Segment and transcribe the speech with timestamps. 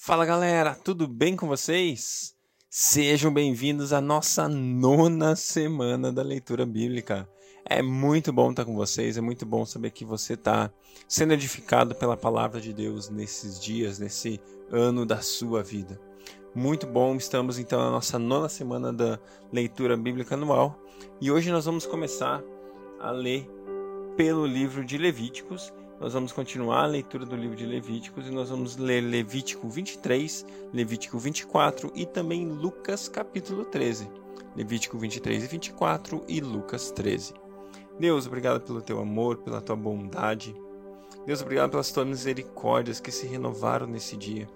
[0.00, 2.32] Fala galera, tudo bem com vocês?
[2.70, 7.28] Sejam bem-vindos à nossa nona semana da leitura bíblica.
[7.68, 10.70] É muito bom estar com vocês, é muito bom saber que você está
[11.08, 14.40] sendo edificado pela palavra de Deus nesses dias, nesse
[14.70, 16.00] ano da sua vida.
[16.54, 19.18] Muito bom, estamos então na nossa nona semana da
[19.52, 20.80] leitura bíblica anual
[21.20, 22.40] e hoje nós vamos começar
[23.00, 23.50] a ler
[24.16, 28.50] pelo livro de Levíticos nós vamos continuar a leitura do livro de Levíticos e nós
[28.50, 34.08] vamos ler Levítico 23, Levítico 24 e também Lucas capítulo 13.
[34.54, 37.34] Levítico 23 e 24 e Lucas 13.
[37.98, 40.54] Deus, obrigado pelo teu amor, pela tua bondade.
[41.26, 44.48] Deus, obrigado pelas tuas misericórdias que se renovaram nesse dia.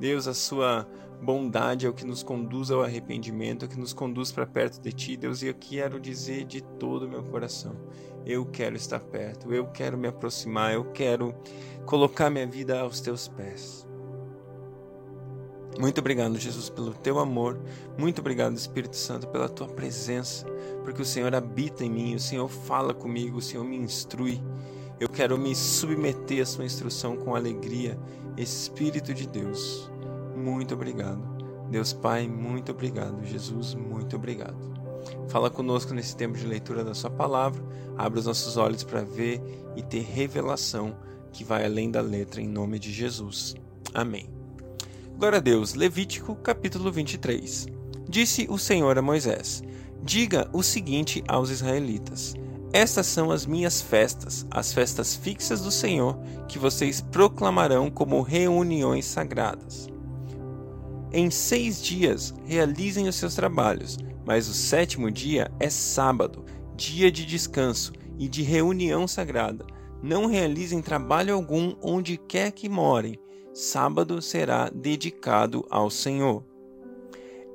[0.00, 0.88] Deus, a sua
[1.22, 4.80] bondade é o que nos conduz ao arrependimento, é o que nos conduz para perto
[4.80, 7.76] de ti, Deus, e eu quero dizer de todo o meu coração
[8.24, 11.34] eu quero estar perto, eu quero me aproximar, eu quero
[11.86, 13.86] colocar minha vida aos teus pés.
[15.78, 17.58] Muito obrigado, Jesus, pelo teu amor.
[17.96, 20.46] Muito obrigado, Espírito Santo, pela tua presença,
[20.84, 24.40] porque o Senhor habita em mim, o Senhor fala comigo, o Senhor me instrui.
[25.00, 27.98] Eu quero me submeter à sua instrução com alegria.
[28.36, 29.90] Espírito de Deus,
[30.36, 31.20] muito obrigado.
[31.70, 33.24] Deus Pai, muito obrigado.
[33.24, 34.81] Jesus, muito obrigado.
[35.28, 37.62] Fala conosco nesse tempo de leitura da Sua palavra,
[37.96, 39.40] abre os nossos olhos para ver
[39.76, 40.96] e ter revelação
[41.32, 43.54] que vai além da letra, em nome de Jesus.
[43.94, 44.28] Amém.
[45.16, 45.74] Glória a Deus.
[45.74, 47.66] Levítico capítulo 23.
[48.08, 49.62] Disse o Senhor a Moisés:
[50.02, 52.34] Diga o seguinte aos israelitas:
[52.72, 59.06] Estas são as minhas festas, as festas fixas do Senhor, que vocês proclamarão como reuniões
[59.06, 59.88] sagradas.
[61.12, 66.44] Em seis dias realizem os seus trabalhos mas o sétimo dia é sábado,
[66.76, 69.66] dia de descanso e de reunião sagrada.
[70.02, 73.18] Não realizem trabalho algum onde quer que morem.
[73.52, 76.44] Sábado será dedicado ao Senhor.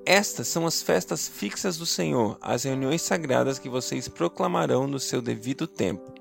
[0.05, 5.21] Estas são as festas fixas do Senhor, as reuniões sagradas que vocês proclamarão no seu
[5.21, 6.13] devido tempo.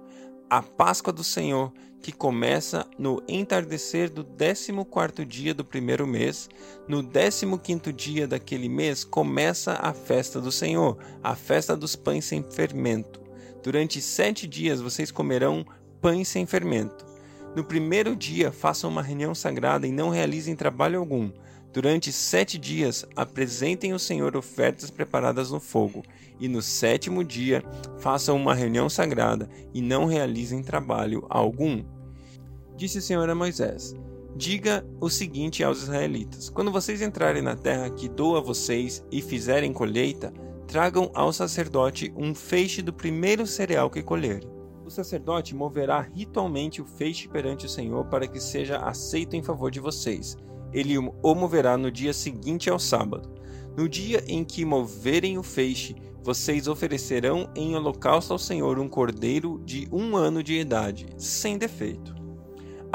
[0.50, 1.72] A Páscoa do Senhor
[2.06, 6.48] que começa no entardecer do 14 dia do primeiro mês.
[6.86, 12.44] No 15 dia daquele mês começa a festa do Senhor, a festa dos pães sem
[12.44, 13.20] fermento.
[13.60, 15.66] Durante sete dias vocês comerão
[16.00, 17.04] pães sem fermento.
[17.56, 21.32] No primeiro dia façam uma reunião sagrada e não realizem trabalho algum.
[21.72, 26.04] Durante sete dias apresentem ao Senhor ofertas preparadas no fogo,
[26.38, 27.64] e no sétimo dia
[27.98, 31.95] façam uma reunião sagrada e não realizem trabalho algum.
[32.76, 33.94] Disse o Senhor a Moisés:
[34.36, 39.22] Diga o seguinte aos israelitas: Quando vocês entrarem na terra que dou a vocês e
[39.22, 40.32] fizerem colheita,
[40.66, 44.48] tragam ao sacerdote um feixe do primeiro cereal que colherem.
[44.84, 49.70] O sacerdote moverá ritualmente o feixe perante o Senhor para que seja aceito em favor
[49.70, 50.36] de vocês.
[50.72, 53.34] Ele o moverá no dia seguinte ao sábado.
[53.76, 59.62] No dia em que moverem o feixe, vocês oferecerão em holocausto ao Senhor um cordeiro
[59.64, 62.15] de um ano de idade, sem defeito.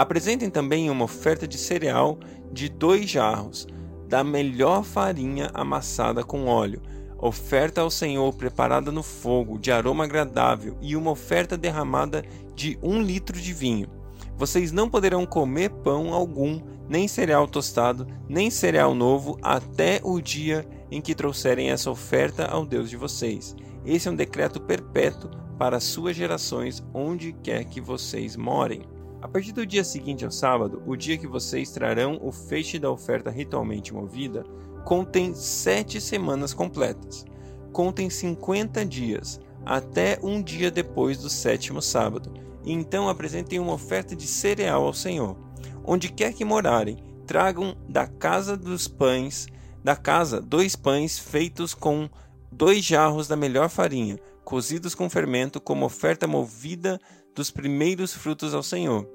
[0.01, 2.17] Apresentem também uma oferta de cereal
[2.51, 3.67] de dois jarros,
[4.07, 6.81] da melhor farinha amassada com óleo,
[7.19, 12.25] oferta ao Senhor preparada no fogo, de aroma agradável, e uma oferta derramada
[12.55, 13.87] de um litro de vinho.
[14.35, 20.67] Vocês não poderão comer pão algum, nem cereal tostado, nem cereal novo, até o dia
[20.89, 23.55] em que trouxerem essa oferta ao Deus de vocês.
[23.85, 25.29] Esse é um decreto perpétuo
[25.59, 28.81] para as suas gerações, onde quer que vocês morem.
[29.21, 32.89] A partir do dia seguinte ao sábado, o dia que vocês trarão o feixe da
[32.89, 34.43] oferta ritualmente movida,
[34.83, 37.23] contém sete semanas completas.
[37.71, 42.33] Contem 50 dias, até um dia depois do sétimo sábado.
[42.65, 45.37] E então apresentem uma oferta de cereal ao Senhor.
[45.85, 49.47] Onde quer que morarem, tragam da casa dos pães,
[49.83, 52.09] da casa, dois pães feitos com
[52.51, 56.99] dois jarros da melhor farinha, cozidos com fermento, como oferta movida
[57.35, 59.07] dos primeiros frutos ao Senhor.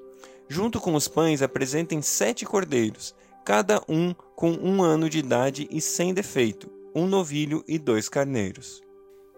[0.48, 5.80] Junto com os pães, apresentem sete cordeiros, cada um com um ano de idade e
[5.80, 8.80] sem defeito, um novilho e dois carneiros.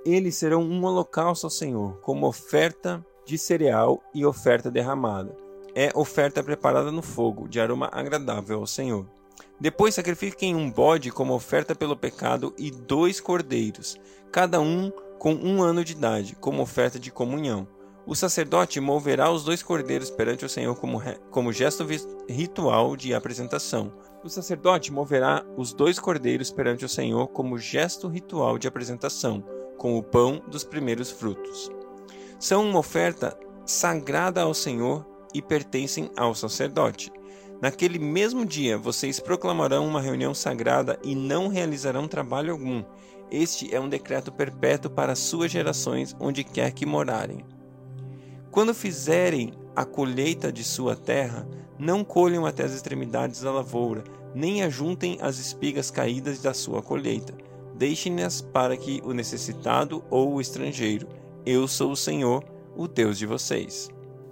[0.05, 5.35] Eles serão um holocausto ao Senhor, como oferta de cereal e oferta derramada.
[5.75, 9.07] É oferta preparada no fogo, de aroma agradável ao Senhor.
[9.61, 13.99] Depois sacrifiquem um bode como oferta pelo pecado e dois cordeiros,
[14.31, 17.67] cada um com um ano de idade, como oferta de comunhão
[18.09, 20.99] o sacerdote moverá os dois cordeiros perante o Senhor como,
[21.31, 21.87] como gesto
[22.27, 23.93] ritual de apresentação.
[24.25, 29.45] O sacerdote moverá os dois cordeiros perante o Senhor como gesto ritual de apresentação,
[29.77, 31.71] com o pão dos primeiros frutos.
[32.41, 37.13] São uma oferta sagrada ao Senhor e pertencem ao sacerdote.
[37.61, 42.83] Naquele mesmo dia vocês proclamarão uma reunião sagrada e não realizarão trabalho algum.
[43.31, 47.58] Este é um decreto perpétuo para suas gerações, onde quer que morarem.
[48.51, 51.47] Quando fizerem a colheita de sua terra,
[51.79, 54.03] não colham até as extremidades da lavoura,
[54.35, 57.35] nem ajuntem as espigas caídas da sua colheita.
[57.77, 61.07] Deixem-nas para que o necessitado ou o estrangeiro.
[61.47, 62.45] Eu sou o Senhor,
[62.77, 63.89] o Deus de vocês.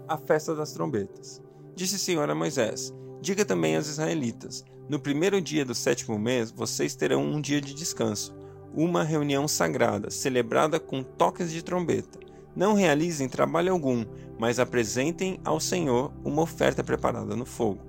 [0.09, 1.41] A festa das trombetas.
[1.75, 6.51] Disse o Senhor a Moisés: Diga também aos israelitas: No primeiro dia do sétimo mês,
[6.51, 8.35] vocês terão um dia de descanso,
[8.75, 12.26] uma reunião sagrada, celebrada com toques de trombeta.
[12.57, 14.05] Não realizem trabalho algum,
[14.39, 17.83] mas apresentem ao Senhor uma oferta preparada no fogo.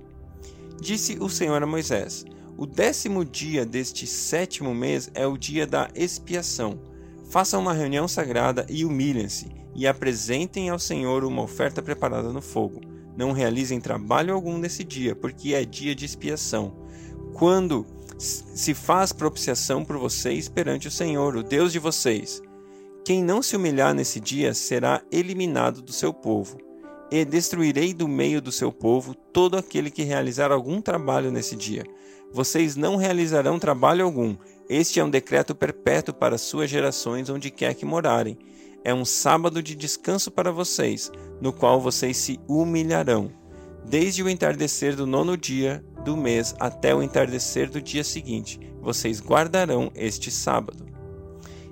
[0.79, 2.25] Disse o Senhor a Moisés:
[2.57, 6.79] O décimo dia deste sétimo mês é o dia da expiação.
[7.29, 12.81] Façam uma reunião sagrada e humilhem-se, e apresentem ao Senhor uma oferta preparada no fogo
[13.17, 16.71] não realizem trabalho algum nesse dia, porque é dia de expiação.
[17.33, 17.83] Quando
[18.19, 22.41] se faz propiciação por vocês perante o Senhor, o Deus de vocês.
[23.07, 26.57] Quem não se humilhar nesse dia será eliminado do seu povo.
[27.09, 31.85] E destruirei do meio do seu povo todo aquele que realizar algum trabalho nesse dia.
[32.33, 34.35] Vocês não realizarão trabalho algum.
[34.67, 38.37] Este é um decreto perpétuo para suas gerações onde quer que morarem
[38.83, 41.09] é um sábado de descanso para vocês,
[41.39, 43.31] no qual vocês se humilharão.
[43.85, 49.21] Desde o entardecer do nono dia do mês até o entardecer do dia seguinte, vocês
[49.21, 50.86] guardarão este sábado.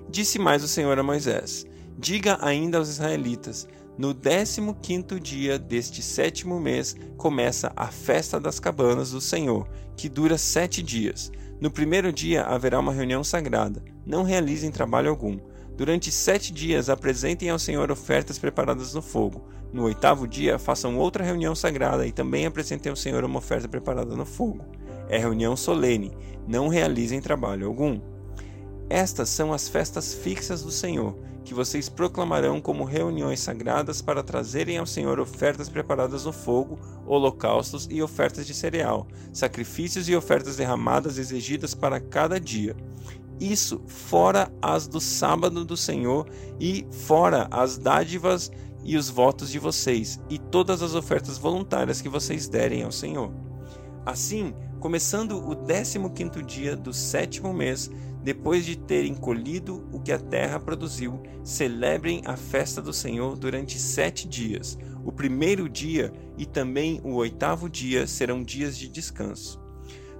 [0.08, 1.66] Disse mais o Senhor a Moisés:
[1.98, 3.68] Diga ainda aos israelitas:
[3.98, 10.08] No décimo quinto dia deste sétimo mês começa a festa das cabanas do Senhor, que
[10.08, 11.32] dura sete dias.
[11.60, 13.82] No primeiro dia haverá uma reunião sagrada.
[14.04, 15.38] Não realizem trabalho algum.
[15.76, 19.46] Durante sete dias apresentem ao Senhor ofertas preparadas no fogo.
[19.72, 24.14] No oitavo dia, façam outra reunião sagrada e também apresentem ao Senhor uma oferta preparada
[24.14, 24.64] no fogo.
[25.08, 26.16] É reunião solene,
[26.46, 28.00] não realizem trabalho algum.
[28.88, 34.78] Estas são as festas fixas do Senhor, que vocês proclamarão como reuniões sagradas para trazerem
[34.78, 41.18] ao Senhor ofertas preparadas no fogo, holocaustos e ofertas de cereal, sacrifícios e ofertas derramadas
[41.18, 42.76] exigidas para cada dia
[43.40, 46.26] isso fora as do sábado do Senhor
[46.58, 48.50] e fora as dádivas
[48.82, 53.30] e os votos de vocês e todas as ofertas voluntárias que vocês derem ao Senhor.
[54.06, 57.90] Assim, começando o décimo quinto dia do sétimo mês,
[58.26, 63.78] depois de terem colhido o que a terra produziu, celebrem a festa do Senhor durante
[63.78, 64.76] sete dias.
[65.04, 69.62] O primeiro dia e também o oitavo dia serão dias de descanso.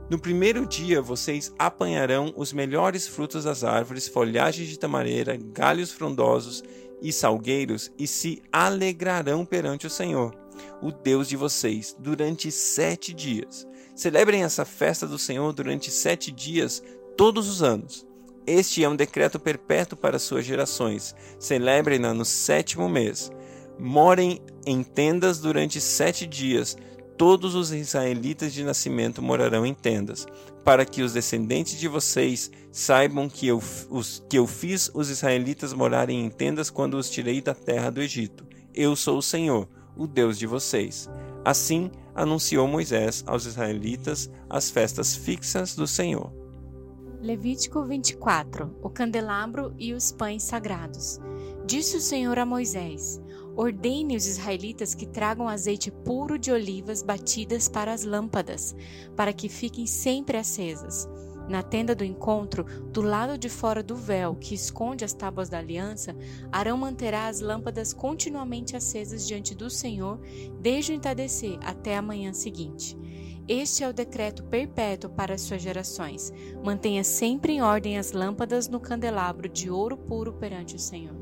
[0.09, 6.63] No primeiro dia vocês apanharão os melhores frutos das árvores, folhagens de tamareira, galhos frondosos
[7.03, 10.33] e salgueiros, e se alegrarão perante o Senhor,
[10.81, 13.67] o Deus de vocês, durante sete dias.
[13.97, 16.83] Celebrem essa festa do Senhor durante sete dias,
[17.17, 18.07] todos os anos.
[18.47, 21.15] Este é um decreto perpétuo para suas gerações.
[21.39, 23.33] Celebrem-na no sétimo mês.
[23.79, 26.77] Morem em tendas durante sete dias,
[27.17, 30.27] todos os israelitas de nascimento morarão em tendas,
[30.65, 33.61] para que os descendentes de vocês saibam que eu,
[33.91, 38.01] os, que eu fiz os israelitas morarem em tendas quando os tirei da terra do
[38.01, 38.47] Egito.
[38.75, 41.09] Eu sou o Senhor, o Deus de vocês.
[41.45, 46.46] Assim anunciou Moisés aos israelitas as festas fixas do Senhor.
[47.27, 51.19] Levítico 24 O candelabro e os pães sagrados.
[51.67, 53.21] Disse o Senhor a Moisés:
[53.57, 58.77] Ordene os israelitas que tragam azeite puro de olivas batidas para as lâmpadas,
[59.17, 61.09] para que fiquem sempre acesas.
[61.49, 65.59] Na tenda do encontro, do lado de fora do véu que esconde as tábuas da
[65.59, 66.15] aliança,
[66.53, 70.21] Arão manterá as lâmpadas continuamente acesas diante do Senhor,
[70.61, 72.97] desde o entardecer até a manhã seguinte.
[73.49, 76.33] Este é o decreto perpétuo para as suas gerações.
[76.65, 81.15] Mantenha sempre em ordem as lâmpadas no candelabro de ouro puro perante o Senhor.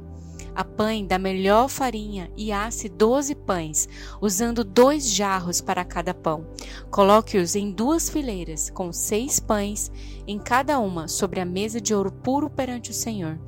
[0.55, 3.87] Apanhe da melhor farinha e asse doze pães,
[4.23, 6.47] usando dois jarros para cada pão.
[6.91, 9.93] Coloque-os em duas fileiras, com seis pães
[10.27, 13.39] em cada uma, sobre a mesa de ouro puro perante o Senhor.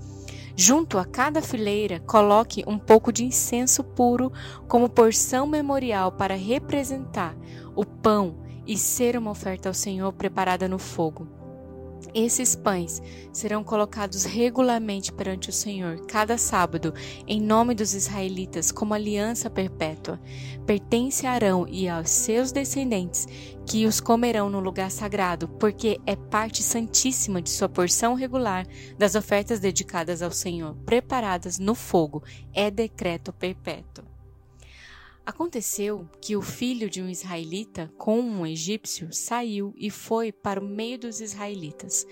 [0.55, 4.31] Junto a cada fileira, coloque um pouco de incenso puro
[4.69, 7.35] como porção memorial para representar
[7.75, 11.27] o pão e ser uma oferta ao Senhor preparada no fogo.
[12.15, 16.95] Esses pães serão colocados regularmente perante o Senhor cada sábado,
[17.27, 20.21] em nome dos israelitas, como aliança perpétua.
[20.65, 23.27] Pertence a Arão e aos seus descendentes,
[23.67, 29.15] que os comerão no lugar sagrado, porque é parte santíssima de sua porção regular das
[29.15, 32.23] ofertas dedicadas ao Senhor, preparadas no fogo.
[32.55, 34.16] É decreto perpétuo.
[35.27, 40.65] Aconteceu que o filho de um israelita com um egípcio saiu e foi para o
[40.65, 42.07] meio dos israelitas.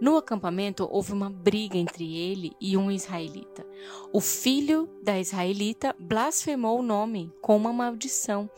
[0.00, 3.64] No acampamento houve uma briga entre ele e um israelita.
[4.12, 8.50] O filho da israelita blasfemou o nome com uma maldição.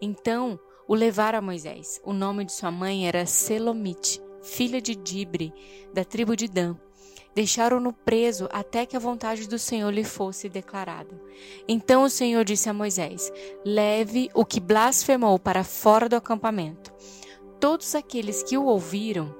[0.00, 2.00] Então o levaram a Moisés.
[2.04, 5.54] O nome de sua mãe era Selomite, filha de Dibre,
[5.94, 6.76] da tribo de Dan.
[7.34, 11.18] Deixaram-no preso até que a vontade do Senhor lhe fosse declarada.
[11.66, 13.32] Então o Senhor disse a Moisés:
[13.64, 16.92] Leve o que blasfemou para fora do acampamento.
[17.58, 19.34] Todos aqueles que o ouviram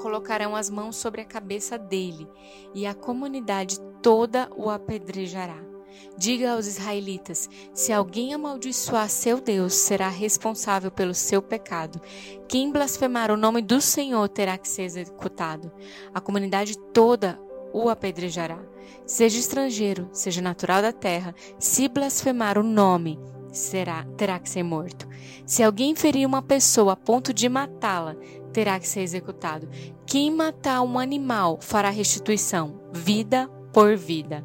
[0.00, 2.28] colocarão as mãos sobre a cabeça dele,
[2.74, 5.75] e a comunidade toda o apedrejará.
[6.16, 12.00] Diga aos israelitas: se alguém amaldiçoar seu Deus, será responsável pelo seu pecado.
[12.48, 15.70] Quem blasfemar o nome do Senhor terá que ser executado.
[16.14, 17.38] A comunidade toda
[17.72, 18.58] o apedrejará.
[19.04, 23.18] Seja estrangeiro, seja natural da terra, se blasfemar o nome,
[23.52, 25.06] será terá que ser morto.
[25.44, 28.16] Se alguém ferir uma pessoa a ponto de matá-la,
[28.52, 29.68] terá que ser executado.
[30.06, 34.44] Quem matar um animal fará restituição, vida por vida.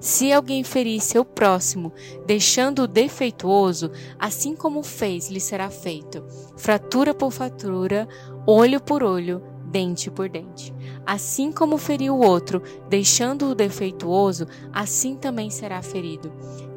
[0.00, 1.92] Se alguém ferir seu próximo,
[2.26, 6.24] deixando-o defeituoso, assim como fez, lhe será feito.
[6.56, 8.08] Fratura por fratura,
[8.46, 10.74] olho por olho, dente por dente.
[11.06, 16.32] Assim como feriu o outro, deixando-o defeituoso, assim também será ferido.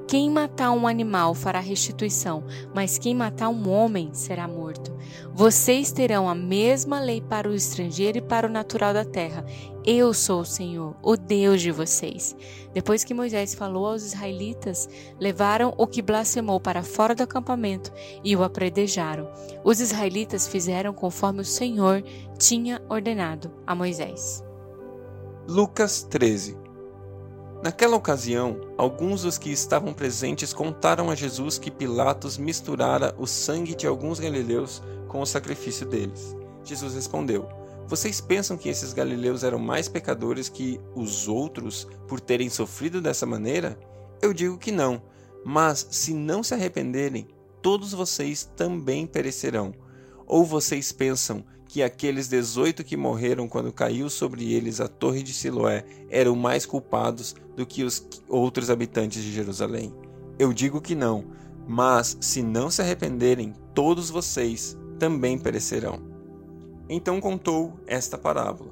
[0.05, 2.43] Quem matar um animal fará restituição,
[2.75, 4.95] mas quem matar um homem será morto.
[5.33, 9.45] Vocês terão a mesma lei para o estrangeiro e para o natural da terra.
[9.85, 12.33] Eu sou o Senhor, o Deus de vocês.
[12.73, 14.87] Depois que Moisés falou aos israelitas,
[15.19, 17.91] levaram o que blasfemou para fora do acampamento
[18.23, 19.29] e o apredejaram.
[19.61, 22.01] Os israelitas fizeram conforme o Senhor
[22.39, 24.41] tinha ordenado a Moisés.
[25.49, 26.57] Lucas 13
[27.61, 33.75] Naquela ocasião, alguns dos que estavam presentes contaram a Jesus que Pilatos misturara o sangue
[33.75, 36.35] de alguns galileus com o sacrifício deles.
[36.63, 42.49] Jesus respondeu: Vocês pensam que esses galileus eram mais pecadores que os outros por terem
[42.49, 43.77] sofrido dessa maneira?
[44.21, 45.01] Eu digo que não,
[45.45, 47.27] mas se não se arrependerem,
[47.61, 49.73] todos vocês também perecerão.
[50.25, 55.33] Ou vocês pensam que aqueles dezoito que morreram quando caiu sobre eles a torre de
[55.33, 59.93] Siloé eram mais culpados do que os outros habitantes de Jerusalém?
[60.39, 61.25] Eu digo que não,
[61.67, 66.12] mas se não se arrependerem, todos vocês também perecerão.
[66.89, 68.71] Então contou esta parábola.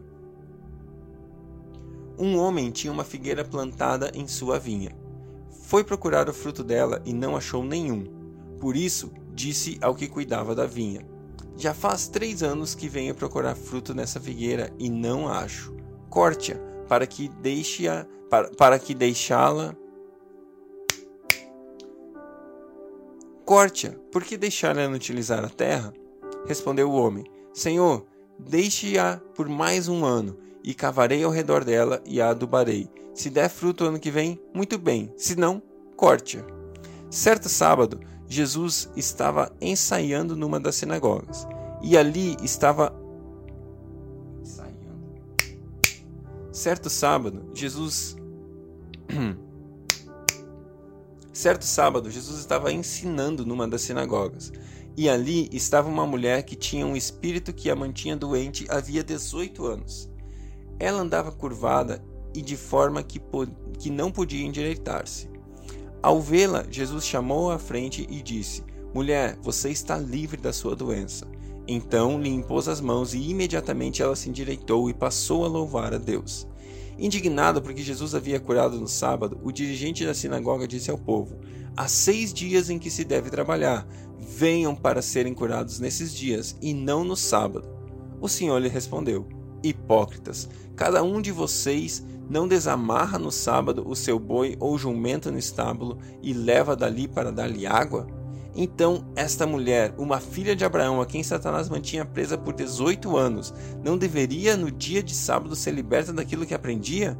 [2.17, 4.95] Um homem tinha uma figueira plantada em sua vinha.
[5.63, 8.05] Foi procurar o fruto dela e não achou nenhum.
[8.59, 11.05] Por isso, disse ao que cuidava da vinha:
[11.57, 15.73] já faz três anos que venho procurar fruto nessa figueira e não acho.
[16.09, 19.75] Corte-a para que deixe-a para, para que deixá-la.
[23.45, 25.93] Corte-a, por que deixá-la inutilizar a terra?
[26.45, 28.05] Respondeu o homem: Senhor,
[28.39, 32.89] deixe-a por mais um ano, e cavarei ao redor dela e a adubarei.
[33.13, 35.61] Se der fruto ano que vem, muito bem, se não,
[35.95, 36.45] corte-a.
[37.09, 41.47] Certo sábado, Jesus estava ensaiando numa das sinagogas.
[41.81, 42.95] E ali estava.
[46.51, 48.15] Certo sábado, Jesus
[51.33, 54.51] Certo sábado, Jesus estava ensinando numa das sinagogas.
[54.97, 59.65] E ali estava uma mulher que tinha um espírito que a mantinha doente havia 18
[59.65, 60.09] anos.
[60.79, 63.21] Ela andava curvada e de forma que,
[63.79, 65.29] que não podia endireitar-se.
[66.01, 71.27] Ao vê-la, Jesus chamou-a à frente e disse: Mulher, você está livre da sua doença.
[71.67, 75.97] Então lhe impôs as mãos e imediatamente ela se endireitou e passou a louvar a
[75.97, 76.47] Deus.
[77.01, 81.35] Indignado porque Jesus havia curado no sábado, o dirigente da sinagoga disse ao povo:
[81.75, 83.87] Há seis dias em que se deve trabalhar.
[84.19, 87.67] Venham para serem curados nesses dias e não no sábado.
[88.21, 89.27] O Senhor lhe respondeu:
[89.63, 95.39] Hipócritas, cada um de vocês não desamarra no sábado o seu boi ou jumento no
[95.39, 98.05] estábulo e leva dali para dar-lhe água?
[98.55, 103.53] Então, esta mulher, uma filha de Abraão, a quem Satanás mantinha presa por 18 anos,
[103.83, 107.17] não deveria no dia de sábado ser liberta daquilo que aprendia?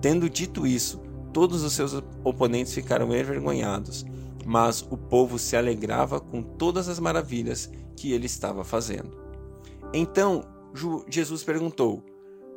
[0.00, 1.00] Tendo dito isso,
[1.32, 4.04] todos os seus oponentes ficaram envergonhados,
[4.44, 9.16] mas o povo se alegrava com todas as maravilhas que ele estava fazendo.
[9.94, 10.42] Então,
[11.08, 12.02] Jesus perguntou: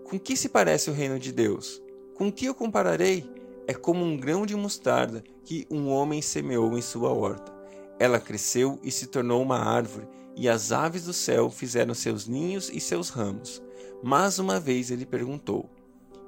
[0.03, 1.81] com que se parece o reino de Deus?
[2.15, 3.29] Com que eu compararei?
[3.67, 7.60] É como um grão de mostarda que um homem semeou em sua horta.
[8.01, 12.69] Ela cresceu e se tornou uma árvore, e as aves do céu fizeram seus ninhos
[12.73, 13.61] e seus ramos.
[14.01, 15.69] Mais uma vez ele perguntou: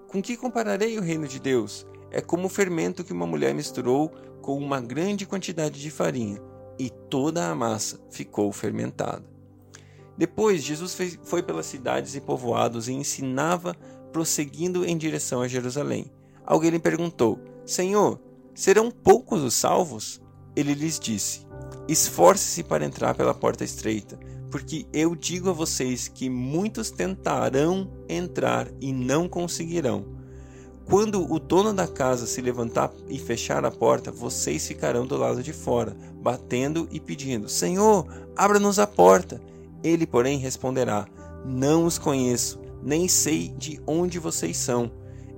[0.07, 1.87] Com que compararei o reino de Deus?
[2.13, 6.39] é como o fermento que uma mulher misturou com uma grande quantidade de farinha,
[6.77, 9.25] e toda a massa ficou fermentada.
[10.15, 13.75] Depois, Jesus foi pelas cidades e povoados e ensinava,
[14.11, 16.11] prosseguindo em direção a Jerusalém.
[16.45, 18.19] Alguém lhe perguntou: Senhor,
[18.53, 20.21] serão poucos os salvos?
[20.55, 21.47] Ele lhes disse:
[21.87, 24.17] Esforce-se para entrar pela porta estreita,
[24.49, 30.05] porque eu digo a vocês que muitos tentarão entrar e não conseguirão.
[30.85, 35.41] Quando o dono da casa se levantar e fechar a porta, vocês ficarão do lado
[35.41, 39.41] de fora, batendo e pedindo: Senhor, abra-nos a porta.
[39.83, 41.07] Ele, porém, responderá:
[41.45, 44.91] Não os conheço, nem sei de onde vocês são.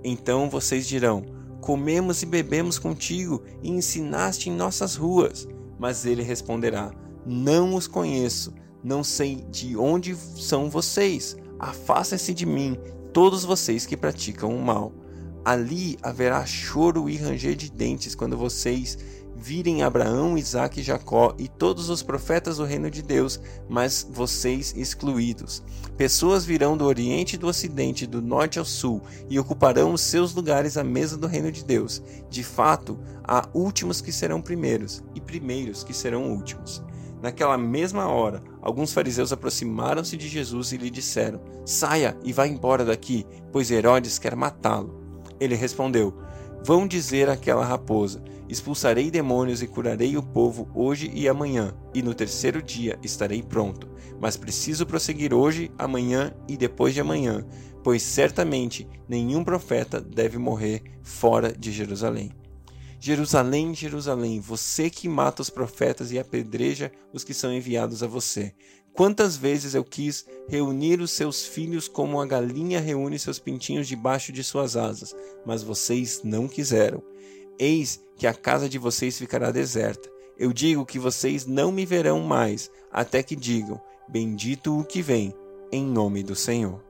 [0.03, 1.23] Então vocês dirão:
[1.61, 5.47] Comemos e bebemos contigo e ensinaste em nossas ruas.
[5.77, 6.91] Mas ele responderá:
[7.25, 8.53] Não os conheço,
[8.83, 11.35] não sei de onde são vocês.
[11.59, 12.77] Afastem-se de mim,
[13.13, 14.91] todos vocês que praticam o mal.
[15.43, 18.97] Ali haverá choro e ranger de dentes quando vocês
[19.35, 23.39] virem Abraão, Isaque e Jacó e todos os profetas do reino de Deus,
[23.69, 25.61] mas vocês excluídos.
[25.97, 30.33] Pessoas virão do Oriente e do Ocidente, do Norte ao Sul, e ocuparão os seus
[30.33, 32.01] lugares à mesa do reino de Deus.
[32.29, 36.83] De fato, há últimos que serão primeiros, e primeiros que serão últimos.
[37.21, 42.85] Naquela mesma hora, alguns fariseus aproximaram-se de Jesus e lhe disseram: Saia e vá embora
[42.85, 45.01] daqui, pois Herodes quer matá-lo.
[45.39, 46.13] Ele respondeu:
[46.65, 52.11] Vão dizer àquela raposa: Expulsarei demônios e curarei o povo hoje e amanhã, e no
[52.11, 53.87] terceiro dia estarei pronto.
[54.19, 57.45] Mas preciso prosseguir hoje, amanhã e depois de amanhã,
[57.83, 62.31] pois certamente nenhum profeta deve morrer fora de Jerusalém.
[62.99, 68.55] Jerusalém, Jerusalém, você que mata os profetas e apedreja os que são enviados a você.
[68.95, 74.31] Quantas vezes eu quis reunir os seus filhos como a galinha reúne seus pintinhos debaixo
[74.31, 75.13] de suas asas,
[75.45, 77.03] mas vocês não quiseram.
[77.59, 80.09] Eis que a casa de vocês ficará deserta.
[80.37, 85.33] Eu digo que vocês não me verão mais, até que digam: Bendito o que vem,
[85.71, 86.81] em nome do Senhor.